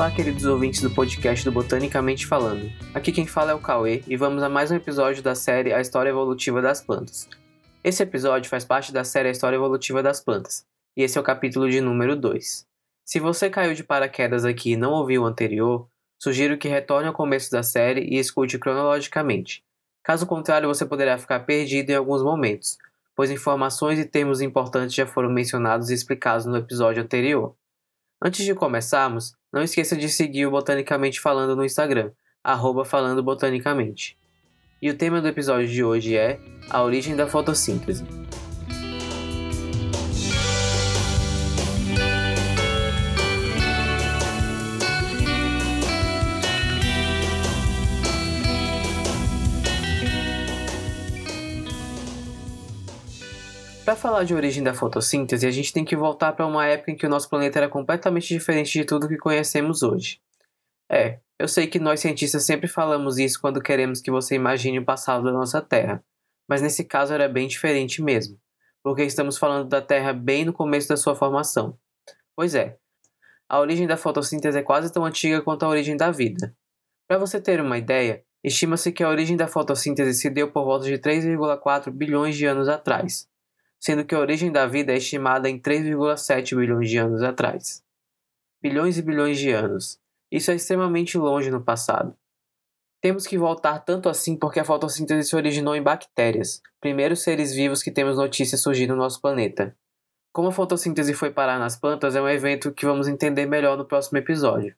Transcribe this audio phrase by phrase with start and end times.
[0.00, 2.72] Olá, queridos ouvintes do podcast do Botanicamente Falando.
[2.94, 5.80] Aqui quem fala é o Cauê e vamos a mais um episódio da série A
[5.82, 7.28] História Evolutiva das Plantas.
[7.84, 10.64] Esse episódio faz parte da série A História Evolutiva das Plantas,
[10.96, 12.66] e esse é o capítulo de número 2.
[13.04, 15.86] Se você caiu de paraquedas aqui e não ouviu o anterior,
[16.18, 19.62] sugiro que retorne ao começo da série e escute cronologicamente.
[20.02, 22.78] Caso contrário, você poderá ficar perdido em alguns momentos,
[23.14, 27.54] pois informações e termos importantes já foram mencionados e explicados no episódio anterior.
[28.22, 32.10] Antes de começarmos, não esqueça de seguir o Botanicamente Falando no Instagram,
[32.44, 34.14] arroba falando botanicamente.
[34.82, 36.38] E o tema do episódio de hoje é
[36.68, 38.04] a origem da fotossíntese.
[53.84, 56.96] Para falar de origem da fotossíntese, a gente tem que voltar para uma época em
[56.96, 60.20] que o nosso planeta era completamente diferente de tudo que conhecemos hoje.
[60.88, 64.84] É, eu sei que nós cientistas sempre falamos isso quando queremos que você imagine o
[64.84, 66.04] passado da nossa Terra,
[66.46, 68.38] mas nesse caso era bem diferente mesmo,
[68.82, 71.78] porque estamos falando da Terra bem no começo da sua formação.
[72.36, 72.76] Pois é,
[73.48, 76.54] a origem da fotossíntese é quase tão antiga quanto a origem da vida.
[77.08, 80.84] Para você ter uma ideia, estima-se que a origem da fotossíntese se deu por volta
[80.84, 83.30] de 3,4 bilhões de anos atrás
[83.80, 87.82] sendo que a origem da vida é estimada em 3,7 bilhões de anos atrás.
[88.62, 89.98] Bilhões e bilhões de anos.
[90.30, 92.14] Isso é extremamente longe no passado.
[93.00, 97.82] Temos que voltar tanto assim porque a fotossíntese se originou em bactérias, primeiros seres vivos
[97.82, 99.74] que temos notícias surgir no nosso planeta.
[100.32, 103.86] Como a fotossíntese foi parar nas plantas é um evento que vamos entender melhor no
[103.86, 104.76] próximo episódio.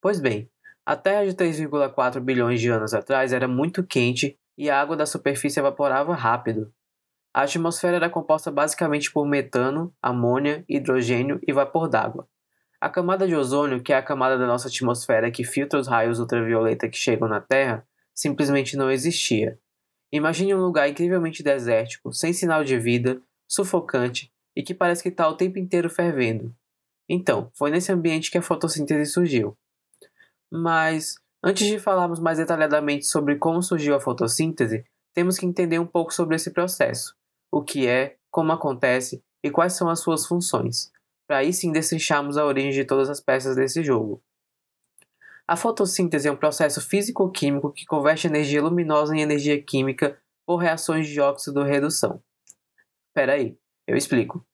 [0.00, 0.50] Pois bem,
[0.84, 5.06] a Terra de 3,4 bilhões de anos atrás era muito quente e a água da
[5.06, 6.74] superfície evaporava rápido,
[7.32, 12.28] a atmosfera era composta basicamente por metano, amônia, hidrogênio e vapor d'água.
[12.80, 16.18] A camada de ozônio, que é a camada da nossa atmosfera que filtra os raios
[16.18, 19.58] ultravioleta que chegam na Terra, simplesmente não existia.
[20.10, 25.28] Imagine um lugar incrivelmente desértico, sem sinal de vida, sufocante e que parece que está
[25.28, 26.52] o tempo inteiro fervendo.
[27.08, 29.56] Então, foi nesse ambiente que a fotossíntese surgiu.
[30.50, 31.14] Mas,
[31.44, 36.12] antes de falarmos mais detalhadamente sobre como surgiu a fotossíntese, temos que entender um pouco
[36.12, 37.19] sobre esse processo
[37.50, 40.92] o que é, como acontece e quais são as suas funções,
[41.26, 44.22] para aí sim destrincharmos a origem de todas as peças desse jogo.
[45.46, 50.16] A fotossíntese é um processo físico-químico que converte energia luminosa em energia química
[50.46, 52.22] por reações de óxido-redução.
[53.08, 54.46] Espera aí, eu explico.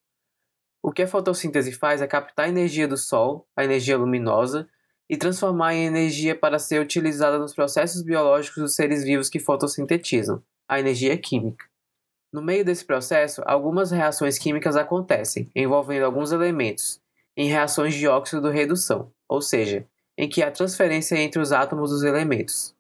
[0.83, 4.69] O que a fotossíntese faz é captar a energia do Sol, a energia luminosa,
[5.09, 10.43] e transformar em energia para ser utilizada nos processos biológicos dos seres vivos que fotossintetizam,
[10.69, 11.67] a energia química.
[12.37, 17.01] No meio desse processo, algumas reações químicas acontecem, envolvendo alguns elementos,
[17.35, 19.89] em reações de óxido-redução, ou seja,
[20.19, 22.77] em que há transferência entre os átomos dos elementos.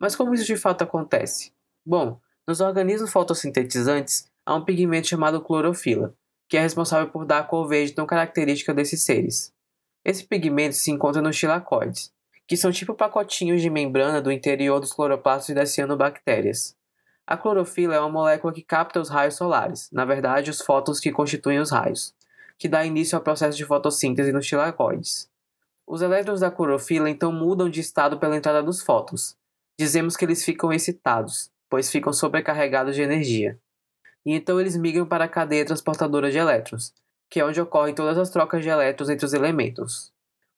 [0.00, 1.50] Mas como isso de fato acontece?
[1.84, 6.14] Bom, nos organismos fotossintetizantes há um pigmento chamado clorofila,
[6.48, 9.52] que é responsável por dar a cor verde tão característica desses seres.
[10.04, 12.12] Esse pigmento se encontra nos tilacoides,
[12.46, 16.76] que são tipo pacotinhos de membrana do interior dos cloroplastos das cianobactérias.
[17.26, 21.10] A clorofila é uma molécula que capta os raios solares, na verdade, os fótons que
[21.10, 22.14] constituem os raios,
[22.58, 25.30] que dá início ao processo de fotossíntese nos tilacoides.
[25.86, 29.36] Os elétrons da clorofila então mudam de estado pela entrada dos fótons.
[29.78, 33.58] Dizemos que eles ficam excitados, pois ficam sobrecarregados de energia.
[34.24, 36.94] E então eles migram para a cadeia transportadora de elétrons,
[37.30, 40.12] que é onde ocorrem todas as trocas de elétrons entre os elementos.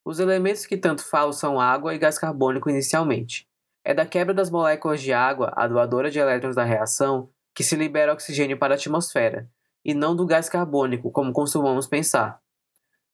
[0.04, 3.48] Os elementos que tanto falo são água e gás carbônico inicialmente,
[3.86, 7.76] é da quebra das moléculas de água, a doadora de elétrons da reação, que se
[7.76, 9.48] libera oxigênio para a atmosfera,
[9.84, 12.40] e não do gás carbônico, como costumamos pensar.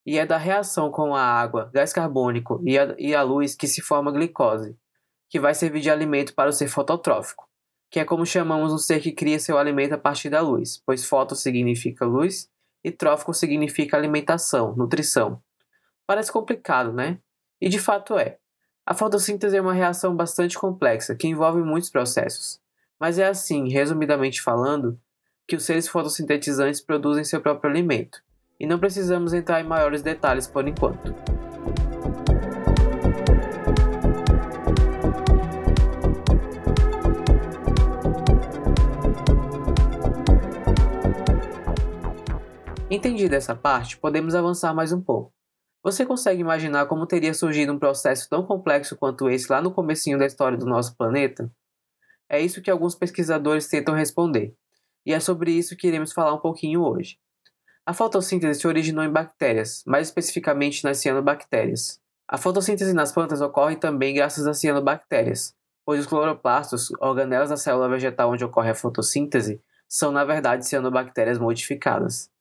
[0.07, 3.69] E é da reação com a água, gás carbônico e a, e a luz que
[3.69, 4.75] se forma a glicose,
[5.29, 7.47] que vai servir de alimento para o ser fototrófico,
[7.91, 11.05] que é como chamamos um ser que cria seu alimento a partir da luz, pois
[11.05, 12.49] foto significa luz
[12.83, 15.39] e trófico significa alimentação, nutrição.
[16.07, 17.19] Parece complicado, né?
[17.61, 18.39] E de fato é.
[18.85, 22.61] A fotossíntese é uma reação bastante complexa que envolve muitos processos,
[22.99, 24.99] mas é assim, resumidamente falando,
[25.47, 28.21] que os seres fotossintetizantes produzem seu próprio alimento,
[28.59, 31.15] e não precisamos entrar em maiores detalhes por enquanto.
[42.91, 45.33] Entendida essa parte, podemos avançar mais um pouco.
[45.83, 50.17] Você consegue imaginar como teria surgido um processo tão complexo quanto esse lá no comecinho
[50.17, 51.51] da história do nosso planeta?
[52.29, 54.55] É isso que alguns pesquisadores tentam responder,
[55.05, 57.19] e é sobre isso que iremos falar um pouquinho hoje.
[57.85, 62.01] A fotossíntese se originou em bactérias, mais especificamente nas cianobactérias.
[62.29, 65.53] A fotossíntese nas plantas ocorre também graças a cianobactérias,
[65.85, 71.39] pois os cloroplastos, organelas da célula vegetal onde ocorre a fotossíntese, são na verdade cianobactérias
[71.39, 72.32] modificadas.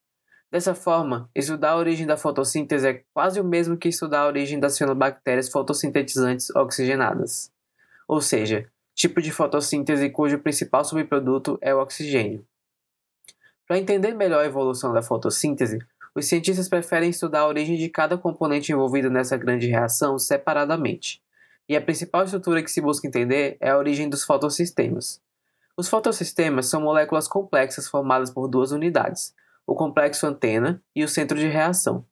[0.52, 4.60] Dessa forma, estudar a origem da fotossíntese é quase o mesmo que estudar a origem
[4.60, 7.50] das cianobactérias fotossintetizantes oxigenadas,
[8.06, 12.46] ou seja, tipo de fotossíntese cujo principal subproduto é o oxigênio.
[13.66, 15.80] Para entender melhor a evolução da fotossíntese,
[16.14, 21.24] os cientistas preferem estudar a origem de cada componente envolvido nessa grande reação separadamente.
[21.70, 25.22] E a principal estrutura que se busca entender é a origem dos fotossistemas.
[25.78, 29.34] Os fotossistemas são moléculas complexas formadas por duas unidades,
[29.66, 32.06] o complexo antena e o centro de reação.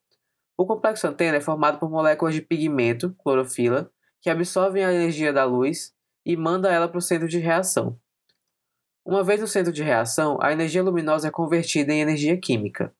[0.57, 3.92] O complexo antena é formado por moléculas de pigmento, clorofila,
[4.22, 5.94] que absorvem a energia da luz
[6.25, 7.98] e mandam ela para o centro de reação.
[9.06, 12.94] Uma vez no centro de reação, a energia luminosa é convertida em energia química.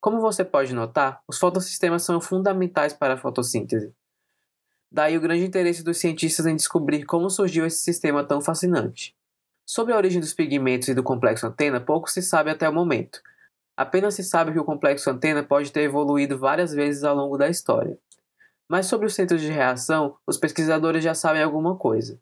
[0.00, 3.94] Como você pode notar, os fotossistemas são fundamentais para a fotossíntese.
[4.90, 9.14] Daí o grande interesse dos cientistas em descobrir como surgiu esse sistema tão fascinante.
[9.66, 13.20] Sobre a origem dos pigmentos e do complexo antena, pouco se sabe até o momento.
[13.76, 17.48] Apenas se sabe que o complexo antena pode ter evoluído várias vezes ao longo da
[17.48, 17.98] história.
[18.68, 22.18] Mas sobre o centro de reação, os pesquisadores já sabem alguma coisa.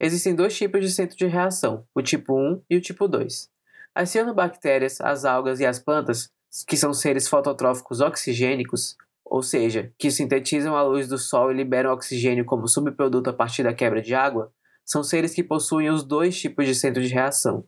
[0.00, 3.50] Existem dois tipos de centro de reação, o tipo 1 e o tipo 2.
[3.94, 6.30] As cianobactérias, as algas e as plantas
[6.66, 11.92] que são seres fototróficos oxigênicos, ou seja, que sintetizam a luz do Sol e liberam
[11.92, 14.52] oxigênio como subproduto a partir da quebra de água,
[14.84, 17.64] são seres que possuem os dois tipos de centro de reação.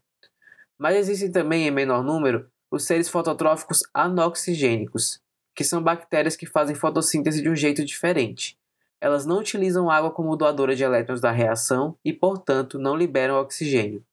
[0.79, 5.21] Mas existem também, em menor número, os seres fototróficos anoxigênicos,
[5.55, 8.59] que são bactérias que fazem fotossíntese de um jeito diferente.
[9.01, 14.05] Elas não utilizam água como doadora de elétrons da reação e, portanto, não liberam oxigênio.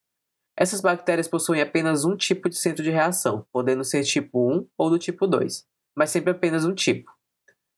[0.57, 4.89] Essas bactérias possuem apenas um tipo de centro de reação, podendo ser tipo 1 ou
[4.89, 5.65] do tipo 2,
[5.95, 7.11] mas sempre apenas um tipo.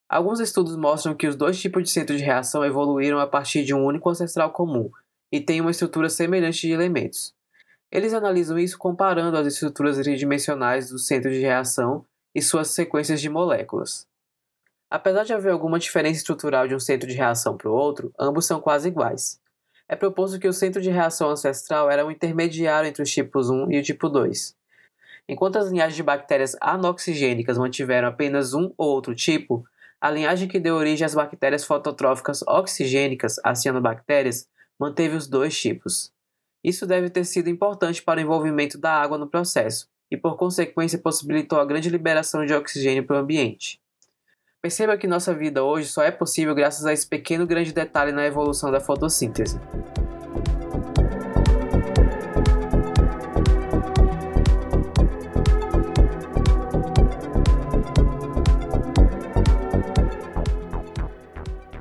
[0.09, 3.73] Alguns estudos mostram que os dois tipos de centro de reação evoluíram a partir de
[3.73, 4.89] um único ancestral comum
[5.31, 7.35] e têm uma estrutura semelhante de elementos.
[7.91, 13.29] Eles analisam isso comparando as estruturas tridimensionais do centro de reação e suas sequências de
[13.29, 14.07] moléculas.
[14.89, 18.45] Apesar de haver alguma diferença estrutural de um centro de reação para o outro, ambos
[18.45, 19.39] são quase iguais
[19.87, 23.71] é proposto que o centro de reação ancestral era um intermediário entre os tipos 1
[23.71, 24.55] e o tipo 2.
[25.29, 29.65] Enquanto as linhagens de bactérias anoxigênicas mantiveram apenas um ou outro tipo,
[29.99, 34.47] a linhagem que deu origem às bactérias fototróficas oxigênicas, as cianobactérias,
[34.77, 36.11] manteve os dois tipos.
[36.63, 40.97] Isso deve ter sido importante para o envolvimento da água no processo e, por consequência,
[40.97, 43.79] possibilitou a grande liberação de oxigênio para o ambiente.
[44.61, 48.25] Perceba que nossa vida hoje só é possível graças a esse pequeno grande detalhe na
[48.25, 49.59] evolução da fotossíntese.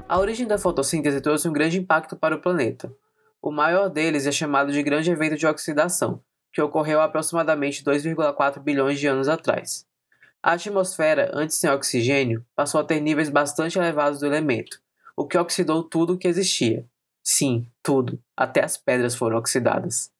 [0.08, 2.90] A origem da fotossíntese trouxe um grande impacto para o planeta.
[3.46, 6.20] O maior deles é chamado de Grande Evento de Oxidação,
[6.52, 9.86] que ocorreu aproximadamente 2,4 bilhões de anos atrás.
[10.43, 14.81] A atmosfera, antes sem oxigênio, passou a ter níveis bastante elevados do elemento,
[15.17, 16.84] o que oxidou tudo o que existia.
[17.22, 20.10] Sim, tudo, até as pedras foram oxidadas.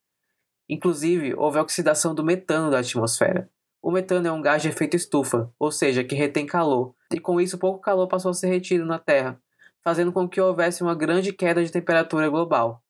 [0.69, 3.51] Inclusive, houve oxidação do metano da atmosfera.
[3.83, 7.41] O metano é um gás de efeito estufa, ou seja, que retém calor, e com
[7.41, 9.37] isso pouco calor passou a ser retido na Terra,
[9.83, 12.85] fazendo com que houvesse uma grande queda de temperatura global.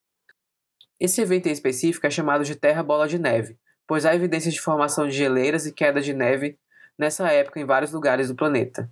[0.98, 4.60] Esse evento em específico é chamado de Terra Bola de Neve, pois há evidências de
[4.60, 6.58] formação de geleiras e queda de neve
[6.98, 8.90] nessa época em vários lugares do planeta.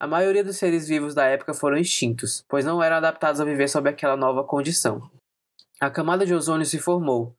[0.00, 3.68] A maioria dos seres vivos da época foram extintos, pois não eram adaptados a viver
[3.68, 5.10] sob aquela nova condição.
[5.78, 7.36] A camada de ozônio se formou,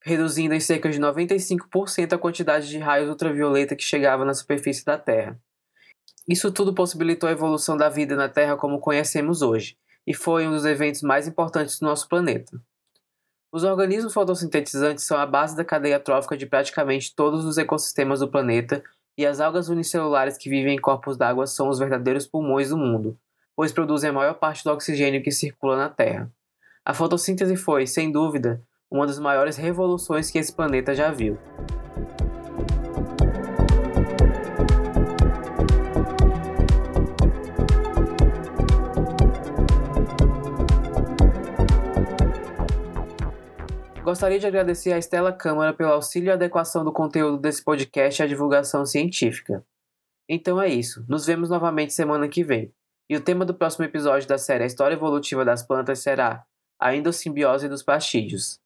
[0.00, 4.96] reduzindo em cerca de 95% a quantidade de raios ultravioleta que chegava na superfície da
[4.96, 5.36] Terra.
[6.28, 9.76] Isso tudo possibilitou a evolução da vida na Terra como conhecemos hoje,
[10.06, 12.60] e foi um dos eventos mais importantes do nosso planeta.
[13.52, 18.28] Os organismos fotossintetizantes são a base da cadeia trófica de praticamente todos os ecossistemas do
[18.28, 18.80] planeta
[19.18, 23.18] e as algas unicelulares que vivem em corpos d'água são os verdadeiros pulmões do mundo,
[23.56, 26.30] pois produzem a maior parte do oxigênio que circula na Terra.
[26.84, 31.36] A fotossíntese foi, sem dúvida, uma das maiores revoluções que esse planeta já viu.
[44.02, 48.26] Gostaria de agradecer a Estela Câmara pelo auxílio e adequação do conteúdo desse podcast à
[48.26, 49.64] divulgação científica.
[50.28, 52.72] Então é isso, nos vemos novamente semana que vem.
[53.10, 56.44] E o tema do próximo episódio da série A História Evolutiva das Plantas será
[56.80, 58.58] a endossimbiose dos pastídeos.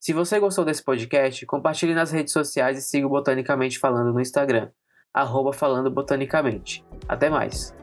[0.00, 4.20] Se você gostou desse podcast, compartilhe nas redes sociais e siga o Botanicamente Falando no
[4.20, 4.70] Instagram,
[5.12, 6.84] arroba falando botanicamente.
[7.08, 7.74] Até mais!